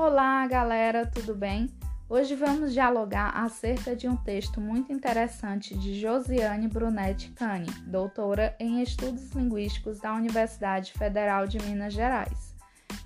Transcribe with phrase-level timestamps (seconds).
[0.00, 1.68] Olá, galera, tudo bem?
[2.08, 8.80] Hoje vamos dialogar acerca de um texto muito interessante de Josiane Brunetti Cane, doutora em
[8.80, 12.54] Estudos Linguísticos da Universidade Federal de Minas Gerais.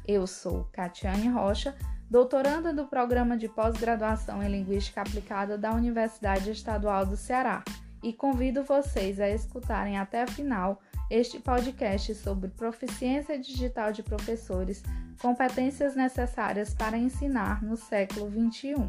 [0.06, 1.74] Eu sou Catiane Rocha,
[2.10, 7.64] doutoranda do Programa de Pós-Graduação em Linguística Aplicada da Universidade Estadual do Ceará,
[8.02, 10.78] e convido vocês a escutarem até o final
[11.12, 14.82] este podcast sobre proficiência digital de professores,
[15.20, 18.88] competências necessárias para ensinar no século XXI.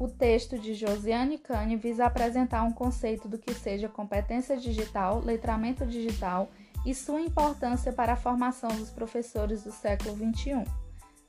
[0.00, 5.84] O texto de Josiane Cane visa apresentar um conceito do que seja competência digital, letramento
[5.84, 6.48] digital
[6.86, 10.64] e sua importância para a formação dos professores do século XXI.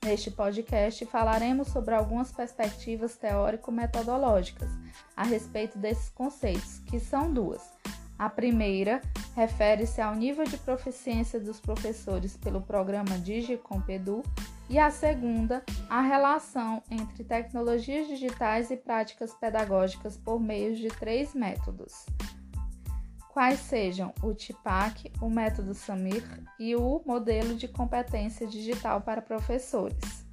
[0.02, 4.70] Neste podcast falaremos sobre algumas perspectivas teórico-metodológicas
[5.14, 7.78] a respeito desses conceitos, que são duas
[8.20, 9.00] a primeira
[9.34, 14.22] refere-se ao nível de proficiência dos professores pelo programa DigiCompedu
[14.68, 21.32] e a segunda, a relação entre tecnologias digitais e práticas pedagógicas por meio de três
[21.32, 22.04] métodos,
[23.30, 26.22] quais sejam o TIPAC, o método SAMIR
[26.58, 30.26] e o modelo de competência digital para professores.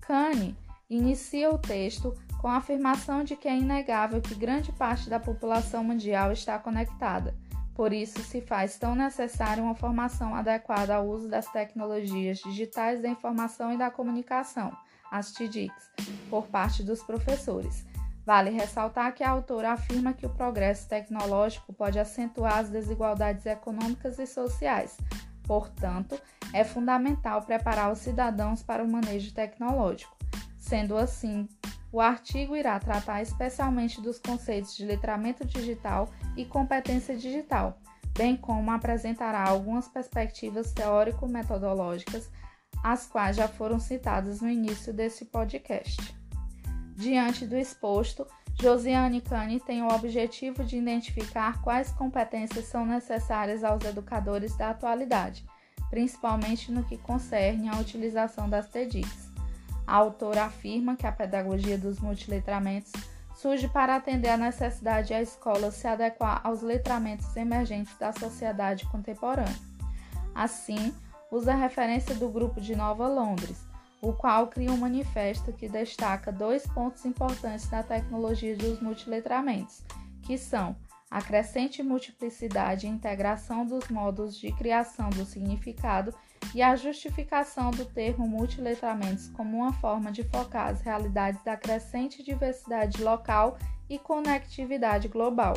[0.00, 0.56] Kane
[0.88, 5.84] inicia o texto com a afirmação de que é inegável que grande parte da população
[5.84, 7.36] mundial está conectada.
[7.74, 13.08] Por isso, se faz tão necessária uma formação adequada ao uso das tecnologias digitais da
[13.08, 14.72] informação e da comunicação,
[15.10, 15.90] as TDICs,
[16.30, 17.84] por parte dos professores.
[18.24, 24.18] Vale ressaltar que a autora afirma que o progresso tecnológico pode acentuar as desigualdades econômicas
[24.18, 24.96] e sociais.
[25.42, 26.18] Portanto,
[26.54, 30.16] é fundamental preparar os cidadãos para o manejo tecnológico.
[30.58, 31.48] Sendo assim,
[31.92, 37.78] o artigo irá tratar especialmente dos conceitos de letramento digital e competência digital,
[38.16, 42.30] bem como apresentará algumas perspectivas teórico-metodológicas,
[42.82, 46.14] as quais já foram citadas no início desse podcast.
[46.94, 48.26] Diante do exposto,
[48.60, 55.44] Josiane Cane tem o objetivo de identificar quais competências são necessárias aos educadores da atualidade,
[55.88, 59.29] principalmente no que concerne à utilização das TEDx.
[59.90, 62.92] A autora afirma que a pedagogia dos multiletramentos
[63.34, 68.86] surge para atender à necessidade de a escola se adequar aos letramentos emergentes da sociedade
[68.86, 69.52] contemporânea.
[70.32, 70.94] Assim,
[71.28, 73.66] usa a referência do grupo de Nova Londres,
[74.00, 79.82] o qual cria um manifesto que destaca dois pontos importantes da tecnologia dos multiletramentos,
[80.22, 80.76] que são
[81.10, 86.14] a crescente multiplicidade e integração dos modos de criação do significado
[86.54, 92.22] e a justificação do termo multiletramentos como uma forma de focar as realidades da crescente
[92.22, 93.56] diversidade local
[93.88, 95.54] e conectividade global.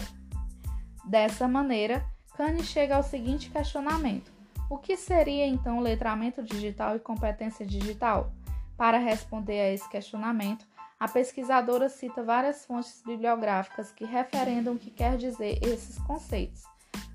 [1.05, 2.05] Dessa maneira,
[2.35, 4.31] Kane chega ao seguinte questionamento:
[4.69, 8.31] o que seria então letramento digital e competência digital?
[8.77, 10.65] Para responder a esse questionamento,
[10.99, 16.63] a pesquisadora cita várias fontes bibliográficas que referendam o que quer dizer esses conceitos.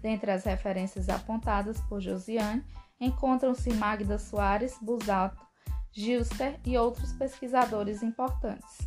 [0.01, 2.65] Dentre as referências apontadas por Josiane,
[3.01, 5.47] encontram-se Magda Soares, Busato,
[5.93, 8.79] Gilster e outros pesquisadores importantes.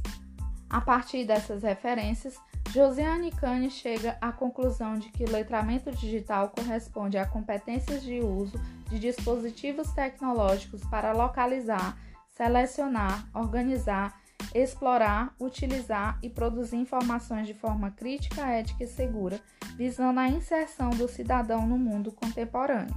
[0.69, 2.35] A partir dessas referências,
[2.71, 8.57] Josiane Cane chega à conclusão de que o letramento digital corresponde a competências de uso
[8.89, 11.97] de dispositivos tecnológicos para localizar,
[12.29, 14.21] selecionar, organizar
[14.53, 19.39] explorar, utilizar e produzir informações de forma crítica, ética e segura,
[19.75, 22.95] visando a inserção do cidadão no mundo contemporâneo.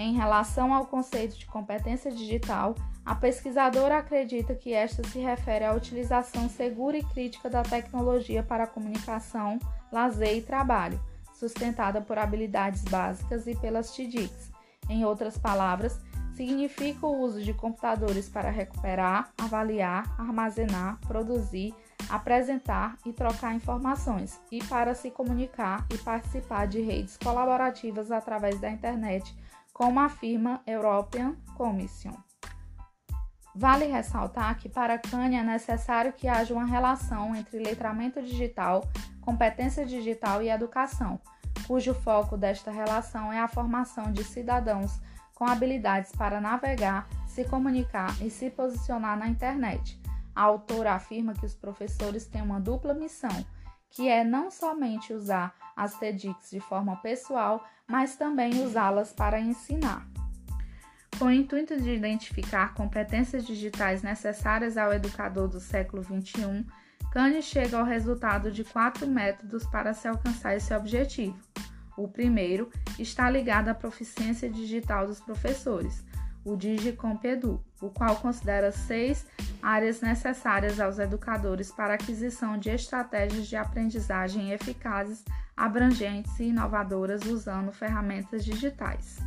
[0.00, 2.74] Em relação ao conceito de competência digital,
[3.04, 8.66] a pesquisadora acredita que esta se refere à utilização segura e crítica da tecnologia para
[8.66, 9.58] comunicação,
[9.92, 10.98] lazer e trabalho,
[11.34, 14.50] sustentada por habilidades básicas e pelas TDICs.
[14.88, 16.00] Em outras palavras,
[16.32, 21.74] significa o uso de computadores para recuperar, avaliar, armazenar, produzir,
[22.08, 28.70] apresentar e trocar informações, e para se comunicar e participar de redes colaborativas através da
[28.70, 29.36] internet,
[29.72, 32.14] como afirma European Commission.
[33.54, 38.84] Vale ressaltar que para Kanye é necessário que haja uma relação entre letramento digital,
[39.20, 41.20] competência digital e educação,
[41.66, 45.00] cujo foco desta relação é a formação de cidadãos
[45.34, 50.00] com habilidades para navegar, se comunicar e se posicionar na internet.
[50.34, 53.44] A autora afirma que os professores têm uma dupla missão,
[53.90, 60.06] que é não somente usar as TEDx de forma pessoal, mas também usá-las para ensinar.
[61.18, 66.64] Com o intuito de identificar competências digitais necessárias ao educador do século XXI,
[67.12, 71.36] Kanye chega ao resultado de quatro métodos para se alcançar esse objetivo.
[71.96, 76.04] O primeiro está ligado à proficiência digital dos professores,
[76.44, 79.26] o DigiCompedu, o qual considera seis
[79.62, 85.24] áreas necessárias aos educadores para a aquisição de estratégias de aprendizagem eficazes,
[85.56, 89.18] abrangentes e inovadoras usando ferramentas digitais.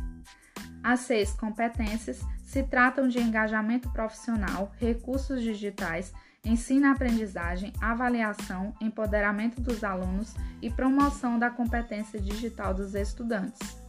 [0.82, 6.12] As seis competências se tratam de engajamento profissional, recursos digitais,
[6.44, 13.83] ensino-aprendizagem, avaliação, empoderamento dos alunos e promoção da competência digital dos estudantes.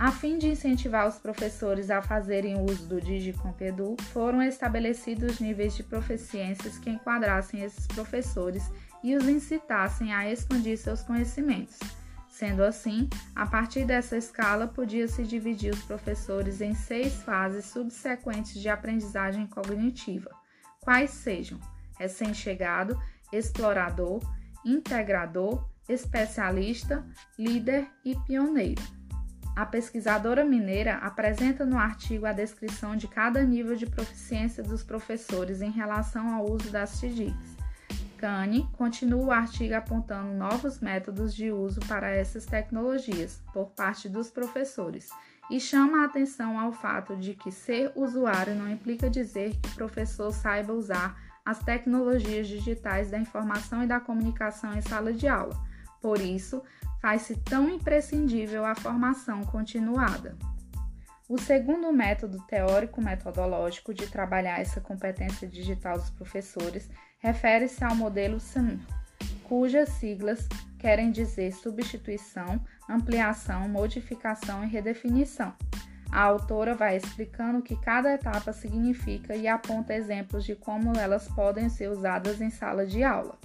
[0.00, 5.82] A fim de incentivar os professores a fazerem uso do DigiCompedu, foram estabelecidos níveis de
[5.82, 8.72] proficiências que enquadrassem esses professores
[9.04, 11.78] e os incitassem a expandir seus conhecimentos.
[12.30, 18.70] Sendo assim, a partir dessa escala, podia-se dividir os professores em seis fases subsequentes de
[18.70, 20.30] aprendizagem cognitiva,
[20.80, 21.60] quais sejam
[21.98, 22.98] recém-chegado,
[23.30, 24.22] explorador,
[24.64, 27.06] integrador, especialista,
[27.38, 28.99] líder e pioneiro.
[29.56, 35.60] A pesquisadora mineira apresenta no artigo a descrição de cada nível de proficiência dos professores
[35.60, 37.56] em relação ao uso das TIDICs.
[38.16, 44.30] Cane continua o artigo apontando novos métodos de uso para essas tecnologias por parte dos
[44.30, 45.08] professores
[45.50, 49.74] e chama a atenção ao fato de que ser usuário não implica dizer que o
[49.74, 55.69] professor saiba usar as tecnologias digitais da informação e da comunicação em sala de aula.
[56.00, 56.62] Por isso,
[57.00, 60.36] faz-se tão imprescindível a formação continuada.
[61.28, 68.80] O segundo método teórico-metodológico de trabalhar essa competência digital dos professores refere-se ao modelo SAM,
[69.44, 70.48] cujas siglas
[70.78, 75.54] querem dizer substituição, ampliação, modificação e redefinição.
[76.10, 81.28] A autora vai explicando o que cada etapa significa e aponta exemplos de como elas
[81.28, 83.38] podem ser usadas em sala de aula.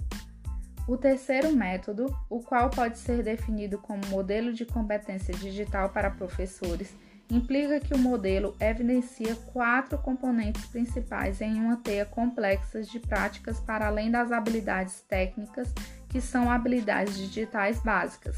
[0.86, 6.94] O terceiro método, o qual pode ser definido como modelo de competência digital para professores,
[7.28, 13.88] implica que o modelo evidencia quatro componentes principais em uma teia complexa de práticas para
[13.88, 15.74] além das habilidades técnicas,
[16.08, 18.36] que são habilidades digitais básicas,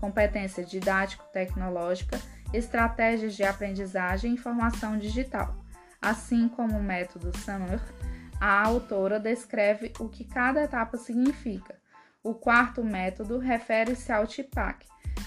[0.00, 2.18] competência didático-tecnológica,
[2.52, 5.54] estratégias de aprendizagem e formação digital.
[6.00, 7.78] Assim como o método Summer,
[8.40, 11.79] a autora descreve o que cada etapa significa,
[12.22, 14.86] o quarto método refere-se ao TIPAC,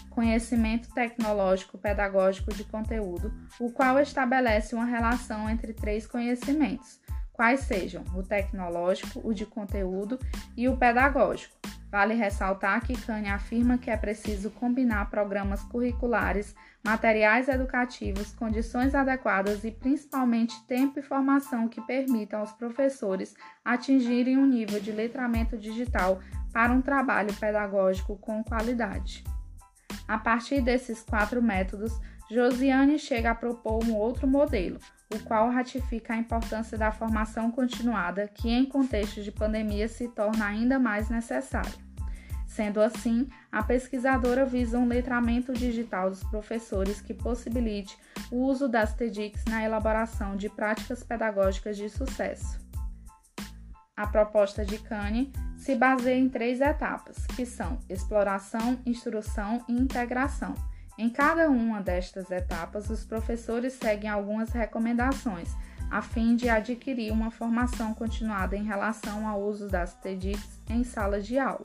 [0.10, 7.02] Conhecimento Tecnológico Pedagógico de Conteúdo, o qual estabelece uma relação entre três conhecimentos,
[7.32, 10.20] quais sejam o tecnológico, o de conteúdo
[10.56, 11.58] e o pedagógico.
[11.92, 19.64] Vale ressaltar que Kanye afirma que é preciso combinar programas curriculares, materiais educativos, condições adequadas
[19.64, 26.20] e principalmente tempo e formação que permitam aos professores atingirem um nível de letramento digital
[26.54, 29.24] para um trabalho pedagógico com qualidade.
[30.08, 34.80] A partir desses quatro métodos, Josiane chega a propor um outro modelo,
[35.14, 40.46] o qual ratifica a importância da formação continuada, que em contexto de pandemia se torna
[40.46, 41.74] ainda mais necessária.
[42.48, 47.98] Sendo assim, a pesquisadora visa um letramento digital dos professores que possibilite
[48.32, 52.63] o uso das TEDx na elaboração de práticas pedagógicas de sucesso.
[53.96, 60.56] A proposta de Kane se baseia em três etapas, que são exploração, instrução e integração.
[60.98, 65.50] Em cada uma destas etapas, os professores seguem algumas recomendações
[65.92, 71.24] a fim de adquirir uma formação continuada em relação ao uso das TEDx em salas
[71.28, 71.62] de aula.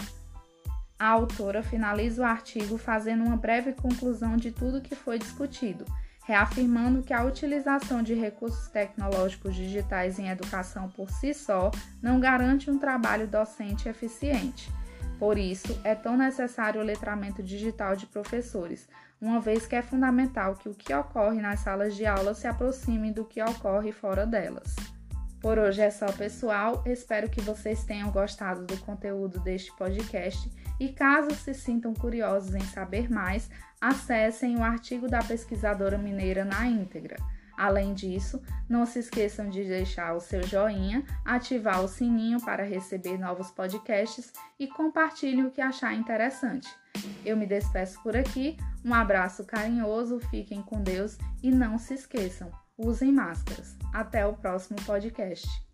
[0.99, 5.87] A autora finaliza o artigo fazendo uma breve conclusão de tudo que foi discutido,
[6.29, 11.71] reafirmando que a utilização de recursos tecnológicos digitais em educação por si só
[12.03, 14.71] não garante um trabalho docente eficiente.
[15.19, 18.87] Por isso, é tão necessário o letramento digital de professores,
[19.19, 23.11] uma vez que é fundamental que o que ocorre nas salas de aula se aproxime
[23.11, 24.77] do que ocorre fora delas.
[25.41, 26.83] Por hoje é só, pessoal.
[26.85, 32.61] Espero que vocês tenham gostado do conteúdo deste podcast e caso se sintam curiosos em
[32.61, 33.49] saber mais,
[33.81, 37.17] acessem o artigo da pesquisadora mineira na íntegra.
[37.57, 43.19] Além disso, não se esqueçam de deixar o seu joinha, ativar o sininho para receber
[43.19, 46.69] novos podcasts e compartilhe o que achar interessante.
[47.25, 52.51] Eu me despeço por aqui, um abraço carinhoso, fiquem com Deus e não se esqueçam,
[52.79, 53.77] usem máscaras.
[53.93, 55.68] Até o próximo podcast.